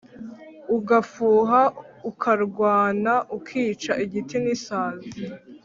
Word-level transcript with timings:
Ugafuha 0.77 1.61
ukarwanaUkica 2.09 3.91
igiti 4.03 4.35
n’isazi 4.43 5.09